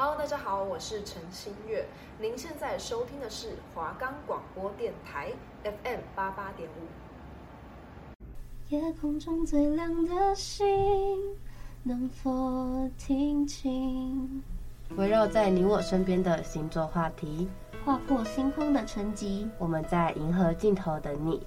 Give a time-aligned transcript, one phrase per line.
[0.00, 1.84] Hello，大家好，我是陈新月。
[2.20, 5.32] 您现在收听的是华冈广播电台
[5.64, 6.86] FM 八八点五。
[8.68, 11.36] 夜空中最亮的星，
[11.82, 14.40] 能否听清？
[14.96, 17.48] 围绕在你我身边的星座话题，
[17.84, 19.48] 划破星空的沉寂。
[19.58, 21.44] 我们在银河尽头等你。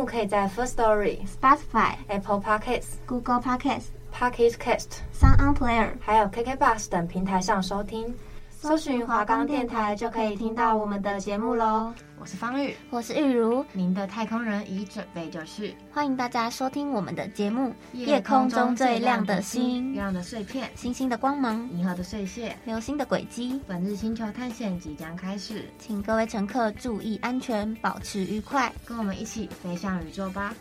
[0.00, 8.14] 目可以在 First Story、Spotify、Apple Podcasts、Google Podcasts、Pocket Cast、Sound On Player，还有 KK Bus 等平台上收听。
[8.50, 11.92] 搜寻华冈电台就可以听到我们的节目喽。
[12.20, 15.74] 我是方玉，我是玉如，您的太空人已准备就绪。
[15.90, 23.58] 欢迎大家收听我们的节目《夜空中最亮的星》，月亮的碎片，星星的光芒，银河的碎屑，流星的轨迹。
[23.66, 30.54] 本日星球探险即将开始，请各位乘客注意安全，保持愉快，跟我们一起飞向宇宙吧。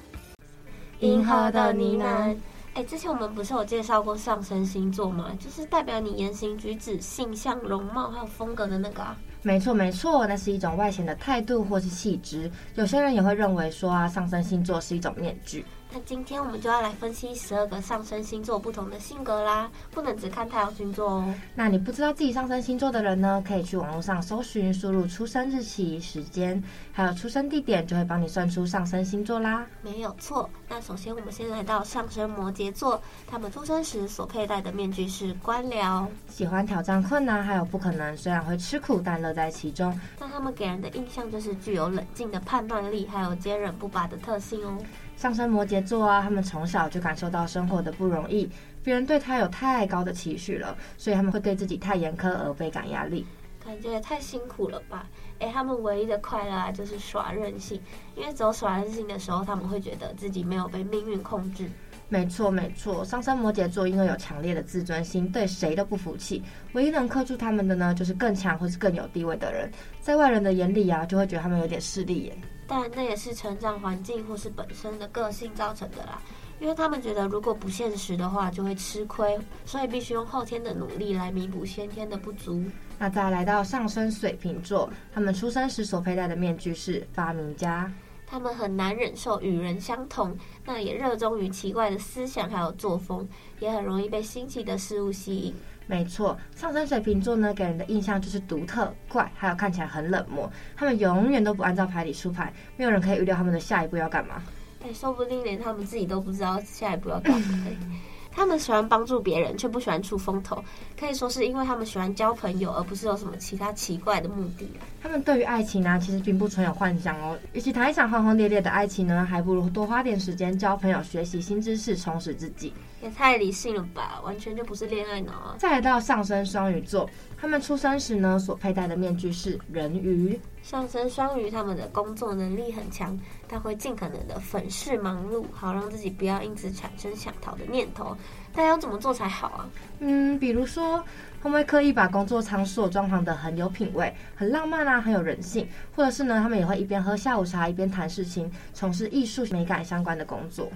[1.02, 2.38] 银河的呢喃。
[2.76, 5.32] 哎，之前我们不是有介绍过上升星座吗？
[5.38, 9.18] 就是代表你言行举止、性向、容貌还有风格的那个啊。
[9.42, 12.52] 没错没错，那是一种外显的态度或是气质。
[12.76, 15.66] 有些人也会认为说啊，上升星座是一种面具。
[15.92, 21.34] 那今天我们就要来分析十二个上升星座不同的性格啦，不能只看太阳星座哦。
[21.56, 29.66] 那你不知道自己上升星座的人呢，可以去网络上搜寻，输入出生日期、时间，还有出生地点，就会帮你算出上升星座啦。
[29.82, 30.48] 没有错。
[30.68, 40.00] 那首先我们先来到上升摩羯座，他们出生时所佩戴的面具是官僚，喜欢挑战困难，还有不可能，虽然会吃苦，但乐在其中。
[40.20, 44.78] 那他们给人的印象就是具有冷静的判断力，还有坚韧不拔的特性哦。
[45.18, 48.50] 上升摩羯座啊，他们从小就感受到生活的不容易，
[48.84, 53.26] 别人对他有太高的期许了，所以他们会对自己太严苛而倍感压力，
[53.64, 55.08] 感觉也太辛苦了吧？
[55.40, 57.82] 诶，他们唯一的快乐啊，就是耍任性，
[58.16, 61.70] 因为只有耍任性的时候，他们会觉得自己没有被命运控制。
[62.12, 66.42] 没错没错，上升摩羯座因为有强烈的自尊心，对谁都不服气，
[66.74, 72.36] 唯一能克住他们的呢，就是更强或是更有地位的人，在外人的眼里啊，就会觉得他们有点势利眼。
[72.70, 76.22] 但那也是成长环境或是本身的个性造成的啦，
[76.60, 79.36] 因为他们觉得如果不现实的话就会吃亏，
[79.66, 82.64] 所以必须用后天的努力来弥补先天的不足。
[83.00, 87.92] 那再来到上升水瓶座，他们出生时所佩戴的面具是发明家，
[88.28, 93.28] 他们很难忍受与人相同，那也热衷于奇怪的思想还有作风，
[93.60, 95.56] 也很容易被新奇的事物吸引。
[95.90, 100.48] 没错，上升水瓶座呢，给人的印象就是独特、怪，还有看起来很冷漠。
[100.76, 104.44] 他们永远都不按照牌理出牌，没有人可以预料他们的下一步要干嘛。
[104.84, 107.58] 哎，说不定连他们自己都不知道下一步要干嘛。
[108.40, 110.64] 他们喜欢帮助别人，却不喜欢出风头，
[110.98, 114.66] 可以说是因为他们喜欢交朋友，而不是有什么其他奇怪的目的。
[115.04, 117.38] 他们对于爱情呢、啊，其实并不存有幻想哦。
[117.52, 122.74] 与其谈一场轰轰烈烈的爱情呢，还不如多花点时间交朋友、学习新知识，充实自己。
[123.02, 125.56] 也太理性了吧，完全就不是恋爱脑啊！
[125.60, 130.40] 再来到上升双鱼座，他们出生时呢，所佩戴的面具是人鱼。
[130.64, 133.18] 上升双鱼，他们的工作能力很强，
[133.50, 138.16] 他会尽可能的粉饰忙碌，好让自己不要因此产生想逃的念头。
[138.54, 139.70] 但要怎么做才好啊？
[140.00, 141.04] 嗯，比如说，
[141.42, 145.68] 他们会刻意把工作场所装潢的很有品味、很浪漫啊，很有人性？
[145.96, 150.72] 或者是呢，他们也会一边喝下午茶，一边谈事情，从事艺术美感相关的工作。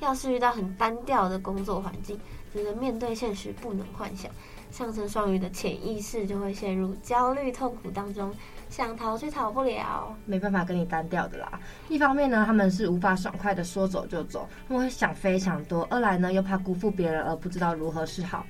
[0.00, 2.18] 要是遇到很单调的工作环境，
[2.54, 4.30] 只能面对现实，不能幻想。
[4.70, 8.32] 上升双鱼的潜意识就会陷入焦虑痛苦当中，
[8.70, 11.60] 想逃却逃不了，没办法跟你单调的啦。
[11.88, 18.46] 一方面呢，他们是无法爽快的说走就走，他们会想非常多；二来呢，又怕辜负别人而不知道如何是好。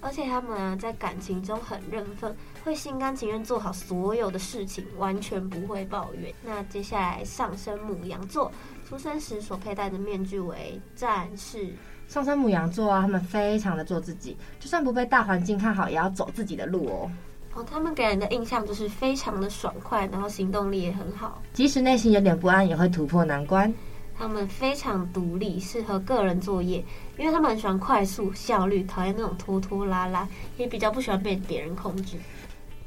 [0.00, 6.34] 而且他们啊，在感情中很认份，会心甘情愿做好所有的事情，完全不会抱怨。
[6.42, 8.50] 那接下来上升母羊座。
[8.88, 11.72] 出生时所佩戴的面具为战士。
[12.12, 17.10] 上升母羊座啊，他们非常的做自己，就算不被大环境看好，也要走自己的路哦。
[17.54, 23.72] 哦，他们给人的印象就是非常的爽快，然后行动力也很好，即使内心有点不安，也会突破难关。
[24.14, 26.84] 他们非常独立，适合个人作业，
[27.16, 30.28] 因为他们很喜欢快速效率，讨厌那种拖拖拉拉，
[30.58, 32.18] 也比较不喜欢被别人控制。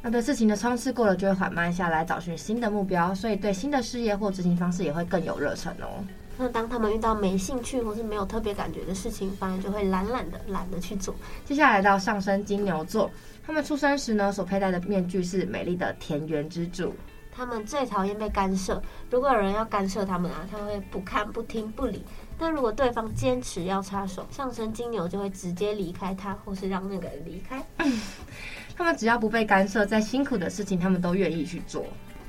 [0.03, 6.05] 那对事情的冲刺过了，就会缓慢下来，找寻新的目标，所以对新的事业或执行方式也会更有热忱哦。
[6.37, 11.15] 那当他们遇到没兴趣或是没有特别感觉的事情，反而就会懒懒的懒得去做。
[11.45, 13.09] 接下来到上升金牛座，
[13.45, 16.93] 他们出生时呢，所佩戴的面具是美丽的田园之主。
[17.31, 22.01] 他们最讨厌被干涉，如果有人要干涉他们啊，他们会不看不听不理，
[22.37, 27.61] 但如果对方坚持要插手，上升金牛就会直接离开他，或是让那个人离开。
[28.77, 31.85] 他们只要不被干涉，再辛苦的事情他们都愿意去做。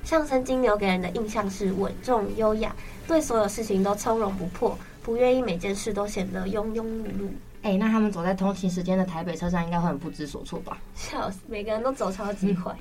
[0.06, 2.72] 上升金牛给人的印象是稳重优雅，
[3.08, 7.28] 对所有事情都从容不迫，不愿意每件事都显得庸庸碌碌。
[7.62, 10.78] 哎，那他们走在通勤时间的台北车站，应该会很不知所措吧？
[10.94, 12.72] 笑死，每个人都走超级快。
[12.72, 12.78] 嗯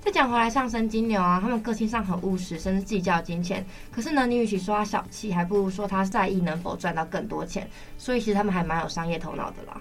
[0.00, 3.64] 再讲回来，上升金牛啊，他们个性上很务实，甚至计较金钱。
[3.92, 7.68] 可是呢，你与其说他小气，还不如说他在意能否赚到更多钱。
[7.98, 9.80] 所以其实他们还蛮有商业头脑的啦。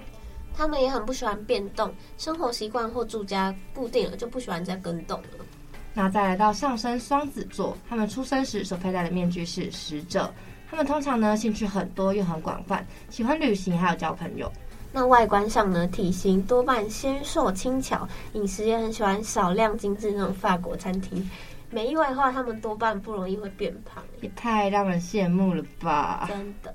[0.54, 5.46] 他们也很不喜欢变动，生活习惯或住家固定了，就不喜欢再更动了。
[5.94, 10.34] 那再来到上升双子座，他们出生时所佩戴的面具是使者。
[10.70, 14.50] 他们通常呢，兴趣很多又很广泛，喜欢旅行还有交朋友。
[14.94, 21.30] 那外观上呢，体型多半纤瘦轻巧，饮食也很喜欢少量精致那种法国餐厅。
[21.70, 26.26] 没意外的话，他们多半不容易会变胖，也太让人羡慕了吧！
[26.28, 26.74] 真的。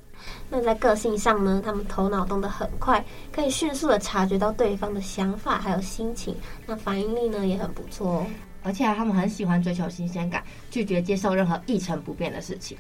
[0.49, 6.35] 那在个性上呢，他们头脑动得很快，可以迅速的察觉到对方的想法还有心情。
[6.67, 8.27] 那反应力呢也很不错哦。
[8.67, 10.43] 而且啊，他们很喜欢追求新鲜感，
[10.73, 12.77] 拒绝接受任何一成不变的事情。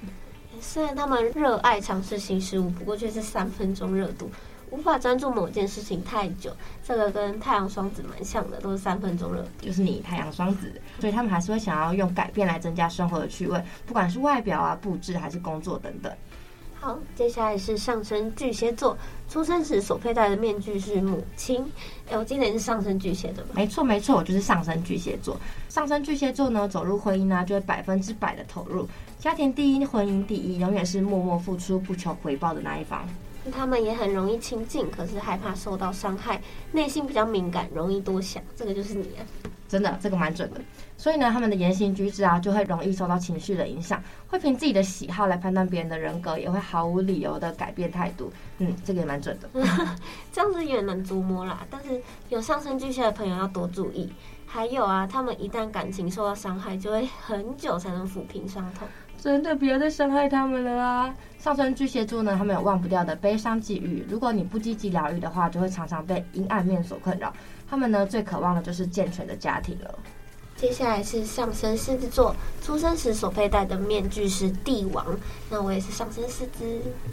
[0.61, 4.29] 虽然他们热爱尝试新事物，不过却是三分钟热度。
[4.71, 6.51] 无法专注某件事情太久，
[6.85, 9.49] 这个跟太阳双子蛮像的，都是三分钟热度。
[9.61, 16.13] 就是你太阳双子，所以他们还是会想要用改变来增加生活的趣味，不管是外表啊、布置还是工作等等。
[16.87, 18.97] 好，接下来是上升巨蟹座，
[19.29, 21.67] 出生时所佩戴的面具是母亲。
[22.09, 23.49] 哎，我今年是上升巨蟹的吗？
[23.57, 25.37] 没错没错，我就是上升巨蟹座。
[25.69, 28.87] 上升巨蟹座呢，走入婚姻呢、啊，就会百分之百的投入，
[29.19, 33.05] 家庭第一，婚姻第一，永远是默默付出、不求回报的那一方。
[33.51, 36.41] 他们也很容易亲近，可是害怕受到伤害，
[36.71, 38.41] 内心比较敏感，容易多想。
[38.55, 39.27] 这个就是你啊，
[39.69, 40.61] 真的，这个蛮准的。
[40.97, 48.33] 所以呢，他们的言行举止啊，就会容易受到情绪的影响，会凭自己的喜好来判断别人的人格，也会毫无理由的改变态度。
[48.59, 49.49] 嗯，这个也蛮准的。
[50.33, 54.11] 这样子也能琢磨啦，但是有上升巨蟹的朋友要多注意。
[54.49, 58.87] 还有啊，他们一旦感情受到伤害，就会很久才能抚平伤痛。
[59.19, 61.15] 真的不要再伤害他们了啦！
[61.39, 64.07] 上升巨蟹座呢，他们有忘不掉的悲伤际遇。
[64.09, 67.33] 如果你不积极疗愈的话，就会常常被阴暗面所困扰。
[67.69, 69.99] 他们呢，最渴望的就是健全的家庭了。
[70.57, 75.05] 接下来是上升狮子座，出生时所佩戴的面具是帝王。
[75.51, 76.65] 那我也是上升狮子，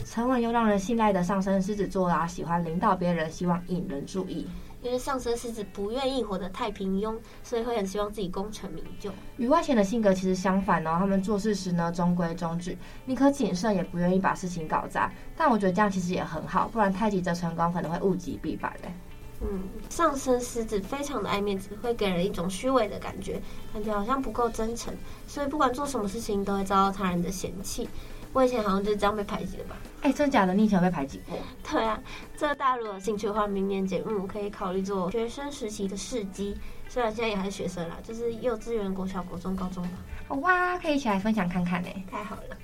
[0.06, 4.48] 沉稳又让人信赖的上升狮子座啦，喜欢领导别人，希望引人注意。
[4.82, 9.12] 因为上升狮子不愿意活得太平庸，所以会很希望自己功成名就。
[9.38, 15.12] 与外显的性格其实相反哦，他们做事时呢，中规中矩，宁可谨慎也不愿意把事情搞砸。
[15.36, 18.94] 但我觉得这样其实也很好，不然太急着成功可能会物极必反嘞。
[19.44, 23.42] 嗯，上升狮子非常的爱面子，会给人一种虚伪的感觉，
[23.74, 24.94] 感觉好像不够真诚，
[25.28, 27.90] 所以不管做什么事情都会遭到他人的嫌弃。
[28.32, 29.76] 我以前好像就是这样被排挤的吧？
[30.02, 30.56] 哎、欸，真的假的？
[30.56, 31.38] 你以前有被排挤过？
[31.70, 32.00] 对啊，
[32.36, 36.58] 这个大家如果有兴趣的话，明年节目可以考虑做学生时期的试机。
[36.90, 39.90] 虽然现在也还是学生啦，就是幼稚园、国小、国中、高中吧。
[40.28, 41.90] 好哇，可以一起来分享看看呢。
[42.10, 42.58] 太好了。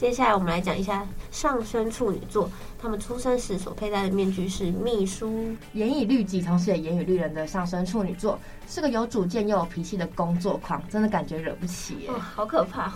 [0.00, 2.50] 接下来我们来讲一下上升处女座，
[2.80, 5.54] 他们出生时所佩戴的面具是秘书。
[5.74, 12.08] 严以律己，同时也严以律人的上升处女座，是个有主见又有脾气的工作狂，真的感觉惹不起耶。
[12.08, 12.90] 哦，好可怕。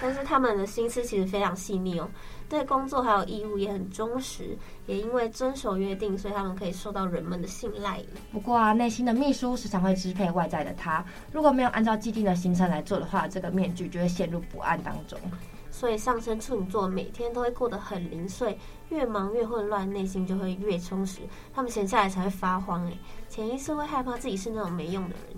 [0.00, 2.08] 但是他们的心思其实非常细腻哦，
[2.48, 4.56] 对工作还有义务也很忠实，
[4.86, 8.00] 也因为遵守约定，所以他们可以受到人们的信赖。
[8.30, 15.18] 不过啊，内心的秘书时常会支配外在的他，如果没有按照既定的行程来做的话，这个面具就会陷入不安当中。
[15.76, 18.56] 所以上升处女座每天都会过得很零碎，
[18.90, 21.22] 越忙越混乱，内心就会越充实。
[21.52, 22.92] 他们闲下来才会发慌，哎，
[23.28, 25.36] 潜意识会害怕自己是那种没用的人。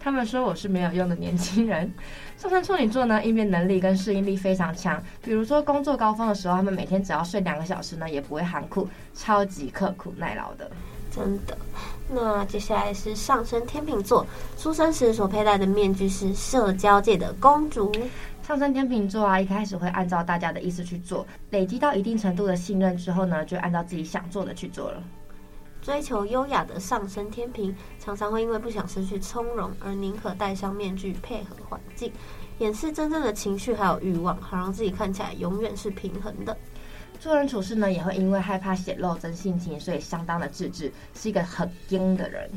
[0.00, 1.92] 他们说我是没有用的年轻人。
[2.38, 5.00] 上升处女座呢，应变能力跟适应力非常强。
[5.22, 10.70] 比如说工作高峰的时候，他们每天只要睡两个小时呢，也不会喊苦，超级刻苦耐劳的。
[11.10, 11.56] 真的。
[12.08, 14.26] 那接下来是上升天秤座，
[14.58, 17.92] 出生时所佩戴的面具是社交界的公主。
[18.46, 25.02] 上升天秤座啊，一开始会按照大家的意思去做，累积到一定程度的信任之后呢，就按照自己想做的去做了。
[25.80, 32.12] 追求优雅的上升天平，常常会因为不想失去从容，而宁可戴上面具配合环境，
[32.58, 36.54] 掩饰真正的情绪还有欲望，好让自己看起来永远是平衡的。
[37.18, 42.50] 做人处事呢，也会因为害怕显露真性情，所以相当的自制，是一个很硬的人。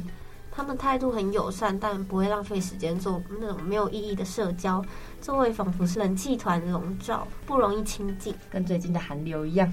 [0.58, 4.84] 他们态度很友善，但不会浪费时间做那种没有意义的社交。
[5.22, 9.72] 周围仿佛是冷气团笼罩，不容易亲近，跟最近的寒流一样。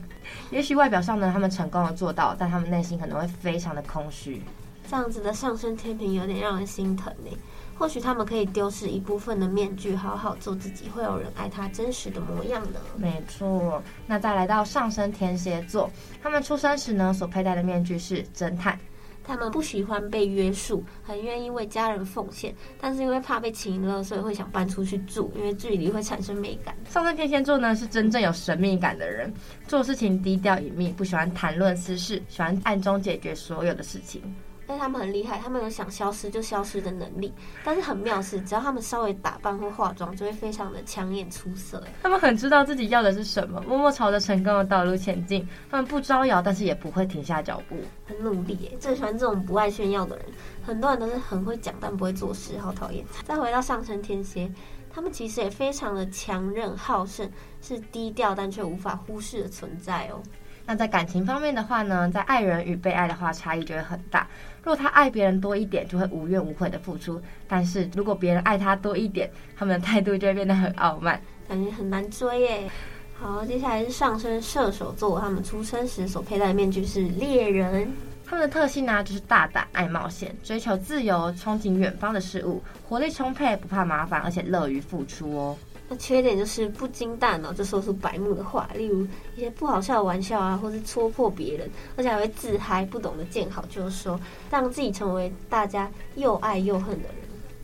[0.51, 4.43] 也许外表上呢，他们成功的做到，但他们内心可能会非常的空虚。
[4.87, 7.31] 这样子的上升天平有点让人心疼呢。
[7.79, 12.81] 或许他们可以丢失一部分的面具，好好做自己，会有人爱他真实的模样的。
[12.99, 13.83] 没错。
[14.07, 15.91] 那再来到上升天蝎座，
[16.23, 18.79] 他们出生时呢，所佩戴的面具是侦探。
[19.25, 26.77] 他们不喜欢被约束，很愿意为家人奉献，但是因为怕被请了，所以会想搬出去住，因为距离会产生美感。
[26.89, 29.33] 上升天蝎座呢，是真正有神秘感的人，
[29.67, 34.23] 做事情低调隐秘，不喜欢谈论私事，喜欢暗中解决所有的事情。
[34.67, 37.33] 但他们很厉害，他们有想消失就消失的能力。
[37.63, 41.83] 但是很妙是，只要他们稍微打扮或化妆，就会非常的抢眼出色。
[42.03, 45.47] 他们很知道自己要的是什么，默默朝着成功的道路前进。
[45.71, 48.77] 他们不招摇，但是也不会停下脚步，很努力耶。
[48.81, 50.27] 最喜欢这种不爱炫耀的人。
[50.63, 53.05] 很多人都是很会讲，但不会做事，好讨厌。
[53.25, 54.51] 再回到上升天蝎，
[54.91, 57.31] 他们其实也非常的强韧好胜，
[57.61, 60.23] 是低调但却无法忽视的存在哦。
[60.67, 64.27] 那在感情方面的话呢，在爱人与被爱的话，差异就会很大。
[64.63, 72.71] 如果他爱别人多一点，就会无怨无悔的付出；但是如果别人爱他多一点，他们的态度就会变得很傲慢，感觉很难追耶。
[73.13, 77.93] 好，接下来是上升射手座，他们出生时所佩戴的面具是猎人。
[78.27, 85.57] 他们的特性呢，就是大胆、爱冒险、追求自由、憧憬远方的事物、活力充沛、不怕麻烦，而且乐于付出哦。
[85.97, 94.19] 缺点就是不经大脑就说出白目的话，例如一些不好笑的玩笑啊，或是戳破别人，而且还会自嗨，不懂得见好就收，
[94.51, 97.17] 让自己成为大家又爱又恨的人。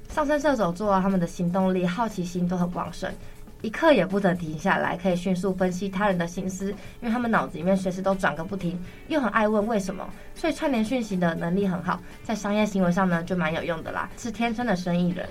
[0.08, 3.08] 上升射手座啊，他们的行动力、好奇心都很旺盛，
[3.62, 6.70] 一刻也不得停下来，可以迅速分析他人的心思，
[7.00, 15.28] 因为他们脑子里面随时都转个不停，又很爱问为什么，所以串联讯息的能力很好，在商业行为上呢就蛮有用的啦，是天生的生意人。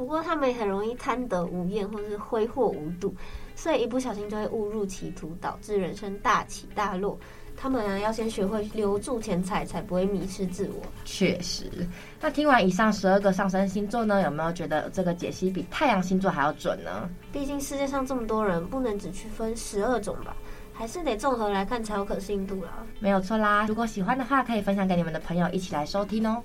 [0.00, 3.14] 不过他们也很容易贪得无厌，或是挥霍无度，
[3.54, 7.18] 所以一不小心就会误入歧途，导致人生大起大落。
[7.54, 10.80] 他们呢，要先学会留住钱财，才不会迷失自我。
[11.04, 11.70] 确实，
[12.18, 17.06] 那听完以上十二个上升星座呢，有没有觉得这个解析比太阳星座还要准呢？
[17.30, 20.34] 毕竟世界上这么多人，不能只区分十二种吧，
[20.72, 22.70] 还是得综合来看才有可信度啦。
[23.00, 26.42] 没有错啦，如果喜欢的话，可以分享给你们的朋友一起来收听哦。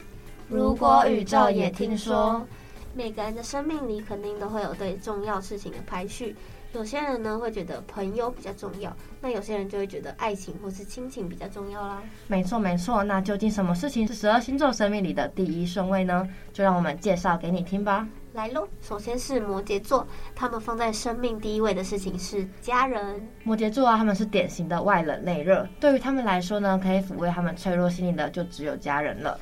[0.50, 2.46] 如果宇宙也听说。
[2.98, 6.34] 每个人的生命里肯定都会有对重要事情的排序，
[6.72, 12.02] 有些人呢会觉得朋友比较重要，那有些人就会觉得爱情或是亲情比较重要啦。
[12.28, 16.26] 没错没错，那究竟什么事情是十二星座生命里的第一顺位呢？
[16.54, 18.08] 就让我们介绍给你听吧。
[18.32, 23.28] 来喽，首先是摩羯座，他们放在生命第一位的事情是家人。
[23.44, 29.38] 摩羯座啊，他们是典型的外冷内热，对于他们来说呢，可以抚慰他们脆弱心灵的就只有家人了。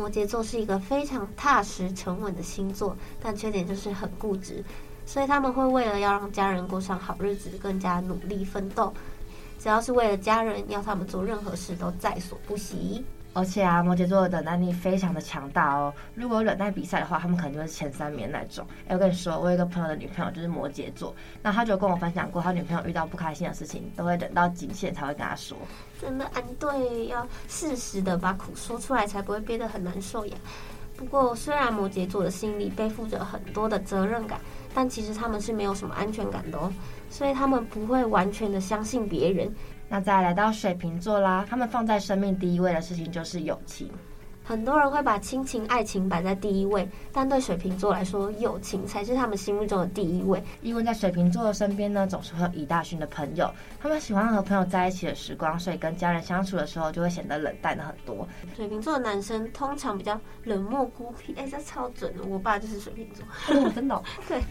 [0.00, 4.64] 摩羯座是一个非常踏实沉稳的星座，但缺点就是很固执，
[5.04, 8.90] 所以他们会为了要让家人过上好日子，更加努力奋斗。
[9.58, 13.04] 只要是为了家人，要他们做任何事都在所不惜。
[13.34, 15.92] 而且啊，摩羯座的忍耐力非常的强大哦。
[16.14, 18.66] 如果有忍耐比赛的话，他们可能就是前三名那种。
[18.88, 25.56] 哎，我跟你说，我有一个朋友的女朋友就是摩羯座，那他就跟我分享过，他女朋友遇到不开心的事情，都会忍到极限才会跟他说。
[26.00, 30.36] 真的，安对，要适时的把苦说出来，才不会憋得很难受呀。
[30.96, 34.40] 不过，虽然摩羯座的心里背负着很多的责任感，
[34.74, 36.72] 但其实他们是没有什么安全感的哦，
[37.10, 39.50] 所以他们不会完全的相信别人。
[39.88, 43.90] 那再来到水瓶座啦，他们放在生命第一位的事情就是友情。
[44.50, 50.42] 很多人会把亲情、爱情摆在第一位，但对水瓶座来说，友情才是他们心目中的第一位。
[50.60, 53.48] 因为在水瓶座的身边呢，总是会有一大群的朋友，
[53.80, 58.26] 他们喜欢和朋友在一起的时光，所以跟家人相处的时候就会显得冷淡的很多。
[58.56, 64.42] 水瓶座的男生通常比较冷漠孤僻，哎，这超准的，我爸就是水瓶座，哦、真的、哦， 对。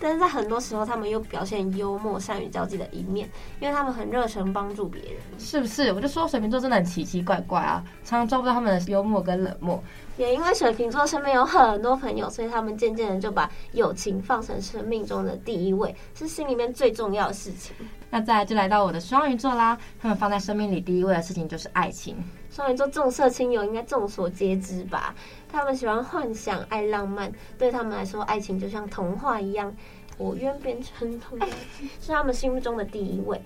[0.00, 3.28] 但是在很多时候，他们又表现幽默、善于交际的一面，
[3.60, 5.92] 因为他们很热诚帮助别人，是不是？
[5.92, 9.82] 我就说水瓶座真的很奇奇怪怪啊，常常抓不到他们的幽默跟冷漠。
[10.18, 17.74] 也因为水瓶座身边有很多朋友，所以他们渐渐的就把友情放成生命中的第一位，是心里面最重要的事情。
[18.10, 22.14] 那再来就来到我的双鱼座啦，他们放在生命里第一位的事情就是爱情。
[22.50, 25.14] 双鱼座重色轻友应该众所皆知吧？
[25.52, 29.72] 他们喜欢幻想、爱浪漫，对他们来说，爱情就像童话一样，
[30.16, 31.46] 我愿变成童话，
[32.00, 33.40] 是他们心目中的第一位。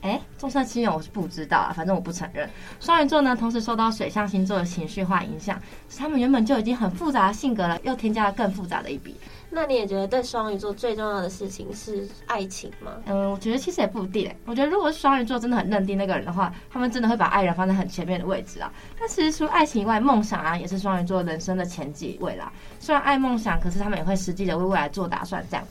[0.00, 2.50] 哎，重色轻友我是不知道啊，反正我不承认。
[2.80, 5.56] 双鱼座呢，同时受到水象星座的情绪化影响，
[5.88, 9.16] 是他们原本就已经很复杂的性格了，又添加了更复杂的一笔。
[9.54, 12.92] 那你也觉得对双鱼座最重要的事情是爱情吗？
[13.04, 14.34] 嗯，我觉得其实也不一定。
[14.46, 18.72] 我觉得如果是双鱼座真的很认定那个人的话，他们真的会把爱人放在很前面的位置啊。
[18.98, 22.50] 但其实除了爱情以外，梦想啊也是双鱼座人生的前几位啦。
[22.80, 25.66] 虽然爱梦想，可是他们也会实际的为未来做打算，这样。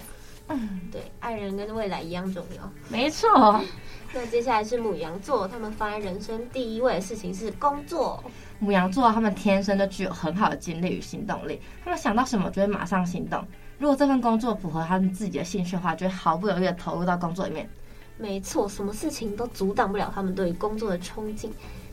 [0.50, 2.72] 嗯，对，爱人跟未来一样重要。
[2.88, 3.60] 没错。
[4.14, 8.22] 那接下来是母羊座，他们放在人生第一位的事情是工作。
[8.60, 13.44] 母羊座他们天生就具有很好的精力与行动力，他们想到什么就会马上行动。
[13.82, 17.68] 如果这份工作符合他们自己的兴趣的话，就会毫不犹豫的投入到工作里面。
[18.16, 21.50] 没错，什么事情都阻挡不了他们对工作的憧憬。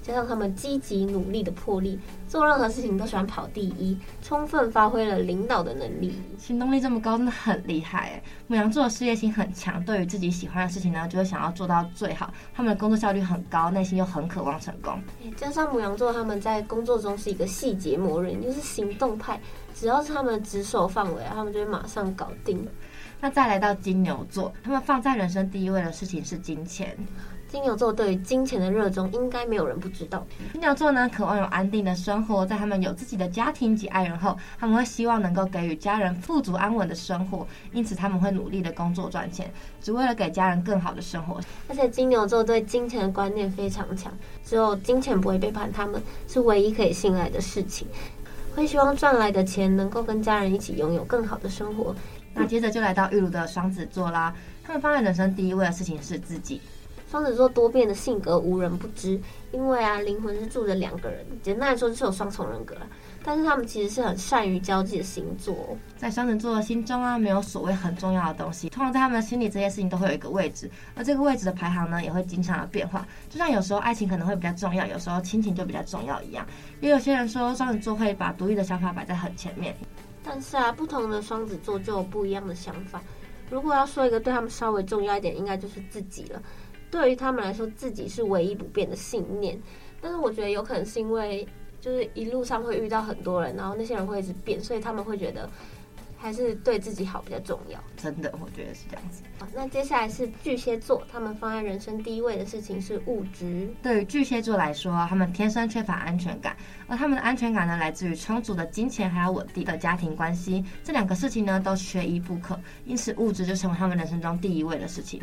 [0.09, 6.19] 加上他们积极努力的魄力，做任何事情都喜欢跑第一，充分发挥了领导的能力。
[6.39, 8.23] 行动力这么高，真的很厉害哎！
[8.49, 12.33] 牡羊座的事业心很强，对于自己喜欢的事情呢，就会想要做到最好。
[12.55, 14.99] 他们的工作效率很高，内心又很渴望成功。
[15.37, 19.39] 加上母羊座他们在工作中是一个细节磨人，就是行动派，
[19.75, 22.67] 只要是他们的职守范围，他们就会马上搞定。
[23.21, 26.97] 那再来到金牛座，他们放在人生第一位的事情是金钱。
[27.49, 30.25] 金牛座对于金钱的热衷，应该没有人不知道。
[30.53, 39.51] 金牛座呢，渴望有安定的生活，在他们有自己的家庭及爱人后，他们会希望能够给予家人富足安稳的生活，因此他们会努力的工作赚钱，
[39.81, 41.41] 只为了给家人更好的生活。
[41.69, 44.13] 而且金牛座对金钱的观念非常强，
[44.45, 47.87] 只有金钱不会背叛他们，是唯一可以信赖的事情。
[48.55, 51.95] 会希望赚来的钱能够跟家人一起拥有更好的生活。
[52.35, 56.61] 那接着就来到玉如的双子座啦，他们放在人生第一位的事情是自己。
[57.11, 59.19] 双子座多变的性格无人不知，
[59.51, 62.77] 因为啊，灵魂是住着两个人，简单来说就是有双重人格。
[63.25, 73.07] 但是他们其实是很善于交际的星座，在双子座的心中啊，没有所谓很重要的东西，通常在他们的心里，这些事情都会有一个位置，而这个位置的排行呢，也会经常的变化。
[73.31, 76.47] 就像有时候爱情可能会比较重要，有时候亲情就比较重要一样。
[76.81, 79.75] 也有些人说双子座会把独立的想法摆在很前面，
[80.23, 83.03] 但是啊，不同的双子座就有不一样的想法。
[83.51, 86.41] 如果要说一个对他们稍微重要一点，应该就是自己了。
[86.91, 89.59] 对于他们来说，自己是唯一不变的信念。
[90.01, 91.47] 但是我觉得有可能是因为，
[91.81, 95.51] 就是一路上会遇到很多人，然后那些人会一直变，所以他们会觉得
[96.17, 97.79] 还是对自己好比较重要。
[97.97, 99.23] 真的，我觉得是这样子。
[99.39, 103.69] 好，那接下来是巨蟹座，他们放在人生第一位的事情是物质。
[103.83, 115.21] 对于巨蟹座来说，他们天生缺乏安全感，而他们的安全感呢，来自于充足的金钱还有稳定的家庭关系，这两个事情呢都缺一不可，因此物质就成为他们人生中第一位的事情。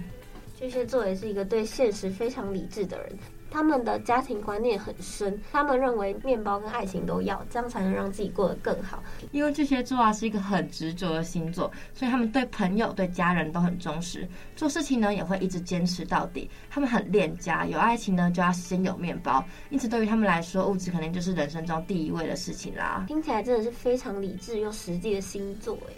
[0.65, 3.11] 巨蟹座也是一个对现实非常理智的人，
[3.51, 9.03] 他们的家庭观念很深，他们认为面包跟爱情都要，这样才能让自己过得更好。
[9.31, 16.49] 因为巨蟹座啊是一个很执着的星座，所以他们对朋友、对家人都很忠实，做事情呢也会一直坚持到底。
[16.67, 23.05] 他们很恋家，有爱情呢就要先有面包，因此对于他们来说，物质肯定就是人生中第一位的事情啦。
[23.07, 25.93] 听起来真的是非常理智又实际的星座哎。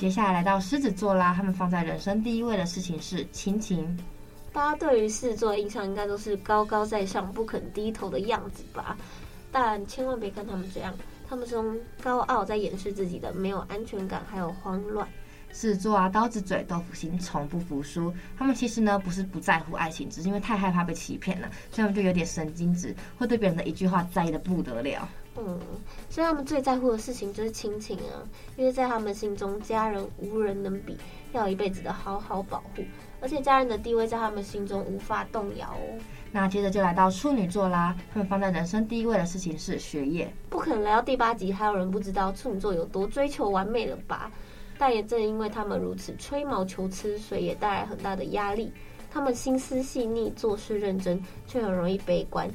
[0.00, 3.98] 接下来来到狮子座啦，他们放在人生第一位的事情是亲情。
[4.50, 8.96] 大家对于狮子座的印象应该都是高高在上、不肯低头的样子吧？
[9.52, 10.94] 但千万别看他们这样，
[11.28, 15.06] 他们是用高傲在掩饰自己的没有安全感，还有慌乱。
[15.52, 18.10] 狮子座啊，刀子嘴豆腐心，从不服输。
[18.38, 25.06] 他们其实呢不是不在乎爱情，只是因为太害怕被欺骗了，所以他们就有点神经质，会对别人的一句话在意得不得了。
[25.36, 25.58] 嗯，
[26.08, 28.20] 所以他们最在乎的事情就是亲情啊，
[28.56, 30.96] 因为在他们心中，家人无人能比，
[31.32, 32.82] 要一辈子的好好保护，
[33.20, 35.98] 而且家人的地位在他们心中无法动摇哦。
[36.32, 40.32] 那接着就来到处女座啦，他们放在人生第一位的事情是学业。
[40.48, 44.30] 不可能来到第八集还有人不知道处女座有多追求完美了吧？
[44.78, 48.72] 但也正因为他们如此吹毛求疵，所以也带来很大的压力。
[49.12, 52.48] 他们心思细腻，做事认真，却很容易悲观。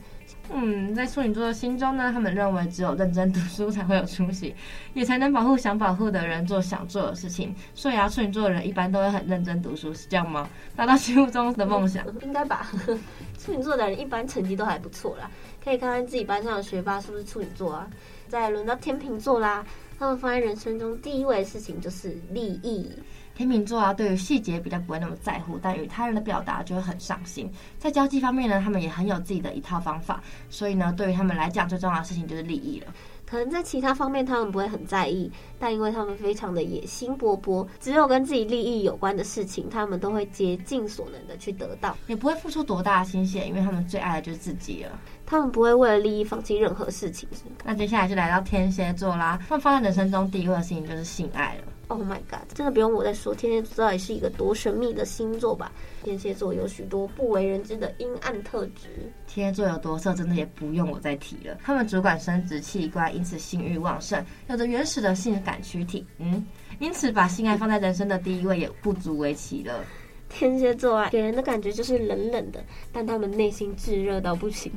[0.53, 4.53] 嗯，在处女座的心中呢，他们认为只有认真读书才会有出息，
[4.93, 7.53] 也才能保护想保护的人，做想做的事情。
[7.73, 10.47] 所以啊，处女座的人一般都会很认真读书，是这样吗？
[10.75, 12.67] 达到心目中的梦想，应该吧？
[13.39, 15.29] 处女座的人一般成绩都还不错啦，
[15.63, 17.87] 可以看看自己班上的学霸是不是处女座啊。
[18.27, 19.65] 再轮到天秤座啦，
[19.99, 22.89] 他们放在人生中第一位的事情就是利益。
[23.35, 27.51] 天秤座啊，对于细节比较不会那么在乎，但与他人的表达就会很上心。
[27.77, 32.87] 在交际方面呢，他们也很有自己的一套方法，所以呢，对于他们来讲，最重要的事情就是利益了。
[33.25, 44.91] 可能在其他方面他们不会很在意，但因为他们非常的野心勃勃，只有跟自己利益有关的事情，他们都会竭尽所能的去得到，也不会付出多大的心血，因为他们最爱的就是自己了。
[45.25, 47.27] 他们不会为了利益放弃任何事情。
[47.63, 51.63] 那接下来就来到天蝎座啦，他们放在人生中第一个事情就是性爱了。
[51.87, 52.41] Oh my god！
[52.53, 55.71] 真的不用我再说，天蝎座到底是一个多神秘的星座吧？
[56.03, 59.11] 天蝎座有许多不为人知的阴暗特质。
[59.27, 61.57] 天蝎座有多色，真的也不用我再提了。
[61.63, 66.05] 他们主管生殖器官，因此性欲旺盛，有着原始的性感躯体。
[66.17, 66.43] 嗯，
[66.79, 69.83] 因此把性爱放在人生的第一位也不足为奇了。
[70.27, 74.71] 天蝎座啊，给人的感觉就是冷冷的，但他们内心炙热到不行，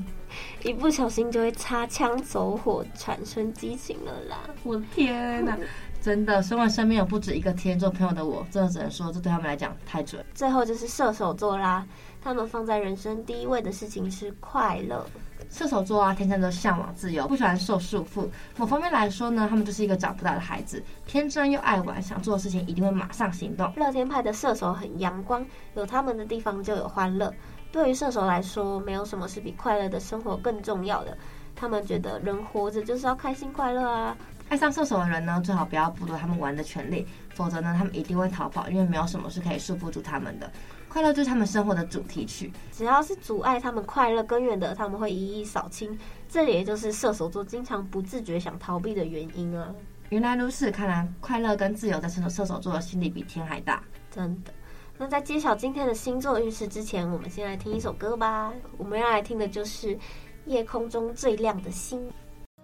[0.62, 4.50] 一不小心就会擦枪走火，产生激情了啦！
[4.62, 5.58] 我的天哪！
[6.00, 10.24] 真的，身为身边有不止一个天蝎座朋友的我，真的只能说，这对他们来讲太准。
[10.34, 11.84] 最后就是射手座啦，
[12.22, 15.04] 他们放在人生第一位的事情是快乐。
[15.50, 18.28] 射手座啊，天生都向往自由，不喜欢受束缚。
[18.56, 23.72] 某方面来说呢，他们就是一个长不大的孩子，天真又爱玩，想做的事情一定会马上行动。
[23.76, 27.32] 乐天派的射手很阳光，有他们的地方就有欢乐。
[27.70, 31.16] 对于射手来说，没有什么是比快乐的生活更重要的。
[31.58, 34.16] 他们觉得人活着就是要开心快乐啊。
[34.48, 40.50] 爱上射手的人呢，最好不要剥夺他们玩的权利，否则呢，他们一定会逃跑，因为没有什么是可以束缚住他们的。
[40.88, 45.98] 快乐就是他们生活的主题曲，只要是阻碍他们快乐根源的，他们会一一扫清。
[46.30, 49.74] 这也就是射手座经常不自觉想逃避的原因啊。
[50.08, 53.82] 原来如此，看来快乐跟自由在射手射手座的心里比天还大。
[54.10, 54.52] 真的。
[54.96, 58.50] 那在揭晓今天的星座运势之前，我们先来听一首歌吧。
[58.78, 59.94] 我们要来听的就是
[60.48, 62.00] 《夜空中最亮的星》。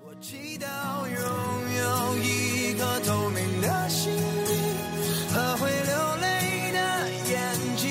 [0.02, 0.66] 我祈祷
[1.06, 1.18] 拥
[1.76, 4.18] 有一颗透明的心灵
[5.30, 6.78] 和会流泪的
[7.30, 7.36] 眼
[7.76, 7.84] 睛，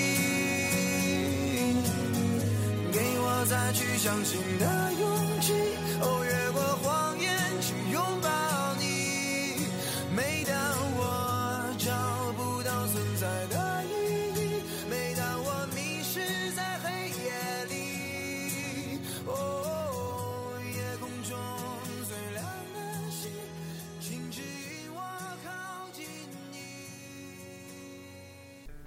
[2.92, 4.93] 给我再去相信的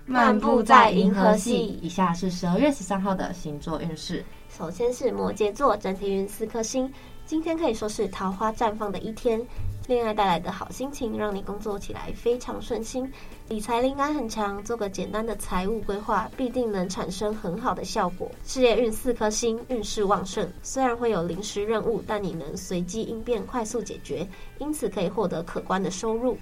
[0.08, 4.24] 漫步在银河系，以下是十二月十三号的星座运势。
[4.48, 6.88] 首先是摩羯座，整体运四颗星，
[7.26, 9.44] 今天可以说是桃花绽放的一天，
[9.88, 13.12] 恋爱带来的好心情让你工作起来非常顺心，
[13.48, 18.30] 理财灵感很强，做个简单的财务规划必定能产生很好的效果。
[18.44, 24.24] 事业运四颗星，运势旺盛，虽然会有临时任务，但你能随机应变，快速解决，
[24.58, 26.38] 因此可以获得可观的收入。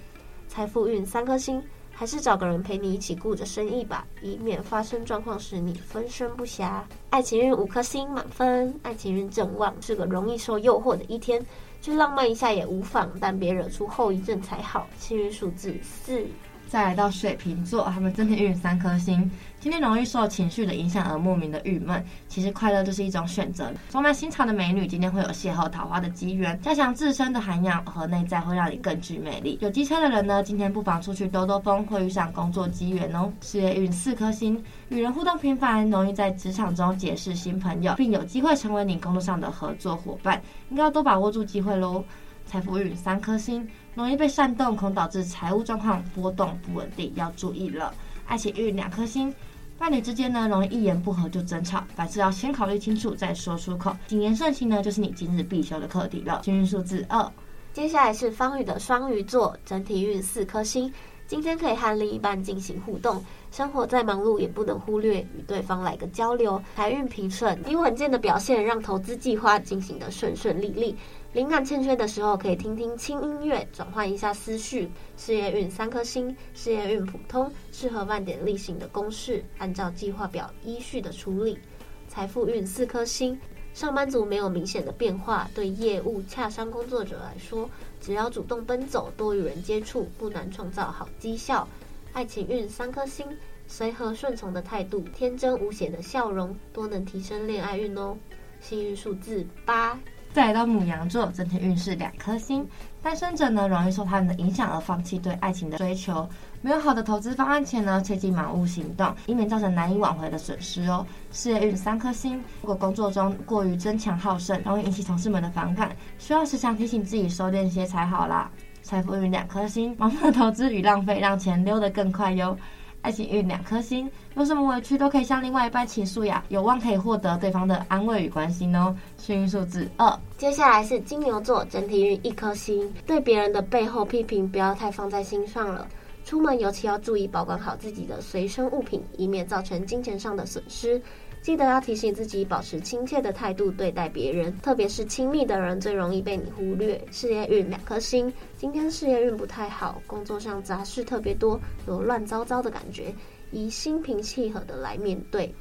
[0.47, 1.59] 财富运三颗星。
[1.97, 6.81] 还是找个人陪你一起顾着生意吧，以免发生状况时你分身不暇。
[7.09, 11.41] 爱情运五颗星满分，爱情运正旺，是个容易受诱惑的一天，
[11.81, 14.85] 去浪漫一下也无妨，但别惹出后遗症才好。
[14.99, 16.27] 幸运数字四。
[16.75, 19.31] 再来到水瓶座，他们整体运三颗星。
[19.61, 23.71] 今天容易受情绪的影响而莫名的郁闷，其实快乐就是一种选择。
[23.89, 26.59] 装满心肠的美女，今天会有邂逅桃花的机缘。
[26.59, 29.57] 加强自身的涵养和内在，会让你更具魅力。
[29.61, 33.31] 有机车的人呢，今天不妨出去兜兜风，会遇上工作机缘哦。
[33.39, 42.03] 事业运四颗星，与人互动频繁，容易在职场中结识新朋友，并有机会成为你工作上的合作伙伴，应该要多把握住机会喽。
[42.47, 47.93] 财富运三颗星，容易被煽动，恐导致财务状况波动不稳定，要注意了。
[48.27, 49.33] 爱情运两颗星，
[49.77, 53.95] 伴侣之间呢，容易一言不合就争吵，凡事要先考虑清楚再说出口。
[54.07, 56.41] 谨言慎行呢，就是你今日必修的课题了。
[56.43, 57.31] 幸运数字二。
[57.71, 60.91] 接下来是方宇的双鱼座，整体运四颗星，
[61.27, 63.23] 今天可以和另一半进行互动。
[63.51, 66.61] 生活再忙碌，也不能忽略与对方来个交流。
[66.75, 70.95] 财运平顺，你稳健的表现让投资计划进行得顺顺利利。
[71.35, 74.89] 灵感欠缺的时候，可以听听轻音乐，转换一下思绪。
[75.17, 81.59] 事业运三颗星，事业运普通，适合万点例行的公事，按照计划表依序的处理。
[82.07, 83.37] 财富运四颗星，
[83.73, 87.69] 上班族没有明显的变化，对业务洽商工作者来说，
[87.99, 91.67] 只要主动奔走，多与人接触，不难创造好绩效。
[92.13, 93.27] 爱情运三颗星，
[93.67, 98.17] 随和顺从的态度，天真无邪的笑容，多能提升恋爱运哦。
[98.61, 99.99] 幸运数字八。
[100.35, 102.67] 再来到母羊座，整体运势两颗星。
[103.01, 106.27] 单身者呢，容易受他人的影响而放弃对爱情的追求。
[106.61, 111.07] 没有好的投资方案前呢，切忌盲目行动，以免造成难以挽回的损失哦。
[111.31, 112.43] 事业运三颗星。
[112.61, 118.51] 如果工作中过于争强好胜，容易引起同事们的反感，需要时常提醒自己收敛些才好啦。
[118.83, 119.97] 财富运两颗星。
[119.97, 122.57] 盲目的投资与浪费，让钱溜得更快哟。
[123.05, 128.95] 爱情运两颗星，有什么委屈都可以向另外一半倾诉呀，有望可以获得对方的安慰与关心哦。
[129.15, 130.19] 幸运数字二。
[130.39, 135.87] 接下来是金牛座，整体运一颗星，对别人的背后批评不要太放在心上了。
[136.23, 140.99] 出门尤其要注意保管好自己的随身物品，以免造成金钱上的损失。
[141.45, 146.99] 记得要提醒自己保持亲切的态度对待别人，特别是亲密的人最容易被你忽略。
[147.11, 153.13] 事业运两颗星，今天事业运不太好，工作上杂事特别多，有乱糟糟的感觉，
[153.51, 155.53] 宜心平气和的来面对。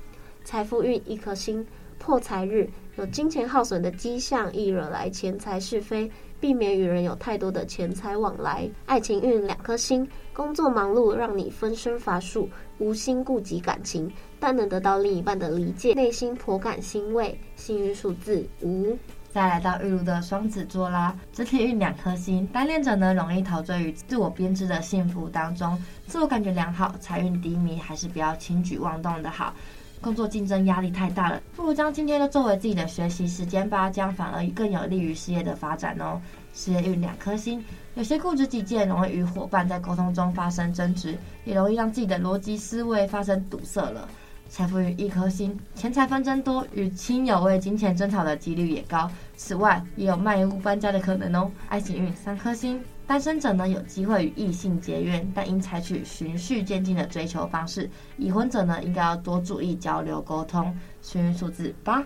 [0.43, 1.63] 财富运一颗星，
[1.99, 2.67] 破财日，
[2.97, 8.67] 有金钱耗损的迹象，易惹来钱财是非，避免与人有太多的钱财往来。
[8.87, 14.11] 爱情运两颗星，工作忙碌让你分身乏术，无心顾及感情。
[14.39, 17.39] 但能得到另一半的理解，内心颇感欣慰。
[17.57, 18.97] 幸运数字五。
[19.33, 22.47] 再来到玉露的双子座啦，整体运两颗星。
[22.49, 26.95] 单恋者呢，容易陶醉于自我编织的幸福当中，自我感觉良好。
[27.01, 29.53] 财运低迷，还是不要轻举妄动的好。
[30.01, 36.21] 工作竞争压力太大了，不如将今天都作为自己的学习时间吧，这样反而更有利于事业的发展哦。
[36.55, 37.63] 事业运两颗星，
[37.95, 44.09] 有些固执己见，容易与伙伴在沟通中发生争执，也容易让自己的逻辑思维发生堵塞了。
[44.49, 49.11] 财富运一颗星，钱财纷争多，与亲友为金钱争吵的几率也高。
[49.37, 51.51] 此外，也有卖屋搬家的可能哦。
[51.69, 57.91] 爱情运三颗星，单身者呢有机会与异性结缘，但应采取循序渐进的追求方式。
[58.17, 60.73] 已婚者呢，应该要多注意交流沟通。
[61.01, 62.05] 幸运数字八。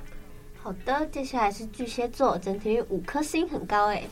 [0.69, 4.07] 好的，接下来是巨蟹座，整体运五颗星，很高诶。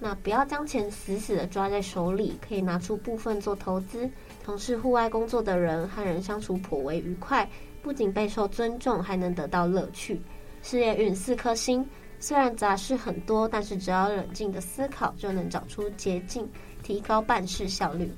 [0.00, 4.10] 那不要将钱死死的抓在手里，可以拿出部分做投资。
[4.44, 7.48] 从事户外工作的人和人相处颇为愉快，
[7.80, 10.20] 不仅备受尊重，还能得到乐趣。
[10.62, 16.44] 事业运四颗星，虽然杂事很多，但是只要冷静的思考，就能找出捷径，
[16.82, 18.10] 提高办事效率。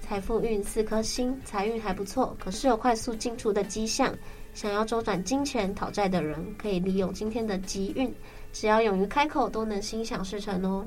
[0.00, 4.12] 财富运四颗星，财运还不错，可是有快速进出的迹象。
[4.60, 8.14] 想要周转金钱讨债的人，可以利用今天的吉运，
[8.52, 10.84] 只要勇于开口，都能心想事成哦。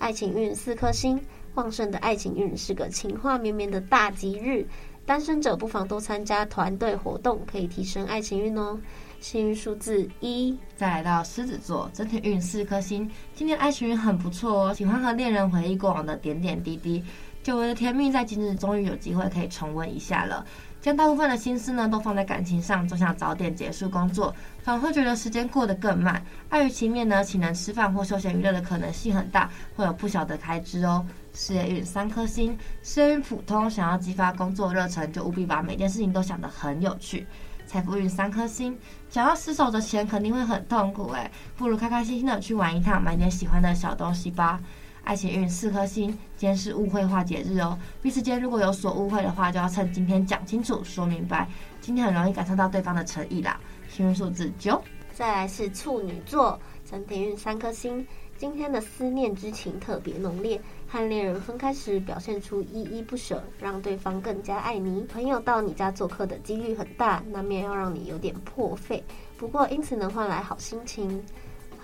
[0.00, 1.20] 爱情运四颗星，
[1.54, 4.66] 旺盛的爱情运是个情话绵绵的大吉日，
[5.06, 8.76] 单身者不妨多参加团队活动，可以提升爱情运哦。
[9.20, 10.58] 幸运数字一。
[10.74, 17.00] 再来到狮子座，整体运四颗星，今天爱情运很不错哦，喜欢和恋人回忆过往的点点滴滴，
[17.44, 20.44] 久违的甜蜜在今日终于有机会可以重温一下了。
[20.84, 26.22] 将大部分的心思呢都放在感情上，总想早点结束工作，反而会觉得时间过得更慢。
[26.50, 31.02] 碍于情面呢，请人吃饭或休闲娱乐的可能性很大，会有不小的开支哦。
[31.32, 37.26] 事业运三颗星，事业运普通，想要激发工作热忱，就务必把每件事情都想得很有趣。
[37.66, 44.60] 财富运三颗星，想要死守着钱肯定会很痛苦诶，不如开开心心的去玩一趟，买点喜欢的小东西吧。
[45.04, 47.78] 爱情运四颗星，今天是误会化解日哦。
[48.00, 51.46] 彼此间如果有所误会的话，就要趁今天讲清楚、说明白。
[51.80, 53.60] 今天很容易感受到对方的诚意啦。
[53.90, 54.82] 幸运数字九。
[55.12, 56.58] 再来是处女座，
[56.90, 58.04] 整体运三颗星，
[58.38, 65.02] 今天的思念之情特别浓烈，和恋人分开时表现出依依不舍，让对方更加爱你。
[65.02, 69.04] 朋友到你家做客的几率很大，难免要让你有点破费，
[69.36, 71.22] 不过因此能换来好心情。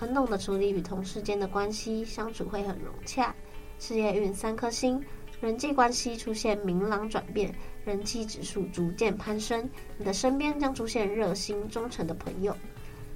[0.01, 3.35] 很懂得处理与同事间的关系，相处会很融洽。
[3.77, 4.99] 事业运三颗星，
[5.39, 7.53] 人际关系出现明朗转变，
[7.85, 9.69] 人气指数逐渐攀升。
[9.99, 12.57] 你的身边将出现热心忠诚的朋友。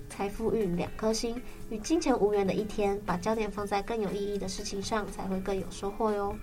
[0.09, 6.35] 财富运两颗星，与金钱无缘的一天，把焦点放在更有意义的事情上，才会更有收获哟。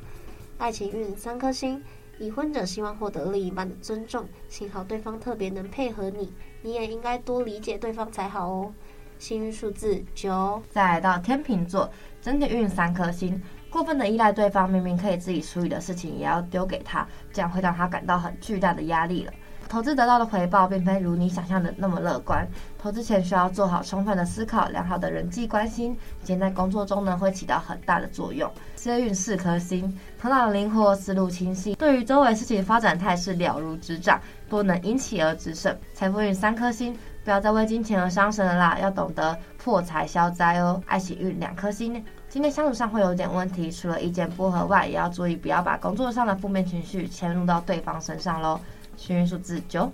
[0.59, 1.81] 爱情运三颗星，
[2.18, 8.74] 已婚者希望获得另一半的尊重，幸好对方特别能配合你，你也应该多理解对方才好哦。
[9.22, 11.88] 幸运数字九，再来到天秤座，
[12.20, 13.40] 整体运三颗星。
[13.70, 19.32] 过分的依赖对方，明明可以自己处理的事情，也要丢给他，这样会让他感到很巨大的压力了。
[19.68, 22.44] 投资得到的回报，并非如你想象的那么乐观。
[22.76, 25.85] 投资前需要做好充分的思考，良好的人际关系，
[26.24, 28.50] 今天在工作中呢，会起到很大的作用。
[28.76, 35.74] 事业运四颗星，头脑灵活，思路清晰，对于周围事情发展态势了如指掌，多能因其而制胜。
[35.94, 36.92] 财富运三颗星。
[37.24, 40.82] 不要再为金钱而伤神了啦，要懂得破财消灾哦。
[40.87, 48.61] 爱情运两颗星，今天相处上会有点问题，除了意见不合外，也要注意不要把工作上的负面情绪迁入到对方身上喽。
[48.96, 49.90] 幸运数字九。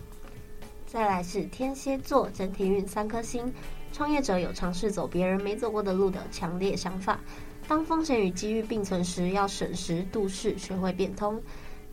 [0.86, 3.52] 再来是天蝎座，整体运三颗星。
[3.92, 7.20] 创业者有尝试走别人没走过的路的强烈想法，
[7.66, 11.38] 当风险与机遇并存时，要审时度势，学会变通。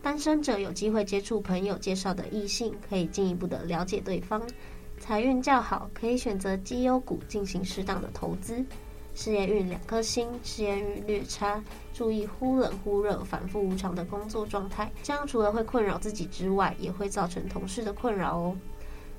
[0.02, 4.40] 单身者有机会接触朋友介绍的异性，可以进一步的了解对方。
[4.98, 8.64] 财运较好，可以选择绩优股进行适当的投资。
[9.14, 11.62] 事业运两颗星，事业运略差，
[11.94, 18.56] 注意忽冷忽热、反复无常的工作状态，这样除了会困扰自己之外，也会造成同事的困扰哦。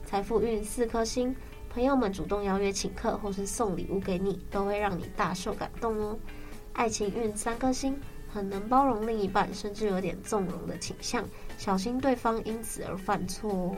[0.05, 1.35] 财富运四颗星，
[1.69, 6.17] 朋友们主动邀约请客或是送礼物给你，都会让你大受感动哦。
[6.73, 11.25] 爱情运三颗星，很能包容另一半，甚至有点纵容的倾向，
[11.57, 13.75] 小心对方因此而犯错哦。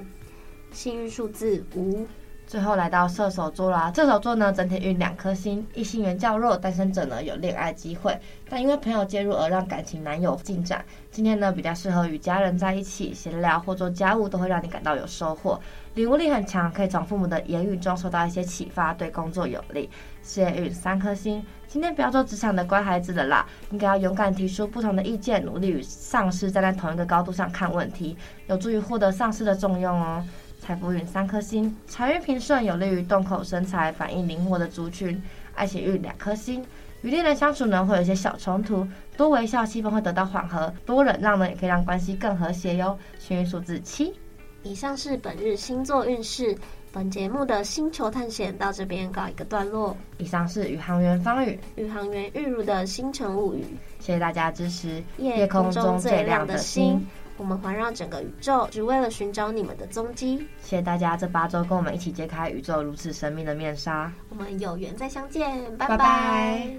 [0.72, 2.06] 幸运数字五，
[2.48, 3.92] 最后来到射手座啦。
[3.94, 10.86] 射手座呢，整体运两颗星，异性缘较弱，单身者呢有恋爱机会，但因为朋友介入而让感情难有进展。
[11.12, 15.60] 今天呢比较适合与家人在一起闲聊或做家务，都会让你感到有收获。
[15.96, 19.90] 领悟力很强，可以从父母的言语中受到一些启发，对工作有利。
[20.24, 28.16] 事业运三颗星，今天不要做职场的乖孩子了啦，应该要勇敢提出不同的意见，努力与上司站在同一个高度上看问题，
[28.48, 30.24] 有助于获得上司的重用哦。
[30.70, 35.20] 财富运三颗星，财运平顺，有利于动口生财、反应灵活的族群。
[35.56, 36.64] 爱情运两颗星，
[37.02, 42.96] 与恋人相处呢会有一些小冲突，多微笑，气氛会得到缓和；多忍让呢也可以让关系更和谐哟。
[43.18, 44.14] 幸运数字七。
[44.62, 46.56] 以上是本日星座运势，
[46.94, 49.98] 本节目的星球探险到这边告一个段落。
[50.20, 53.66] 以上是宇航员方宇、宇航员玉如的星辰物语。
[54.00, 55.04] 谢谢大家支持。
[55.18, 57.04] 夜空中最亮的星，
[57.40, 60.38] 我们环绕整个宇宙，只为了寻找你们的踪迹。
[60.62, 64.12] 谢谢大家这八周跟我们一起揭开宇宙如此神秘的面纱。
[64.30, 66.70] 我们有缘再相见，拜拜拜。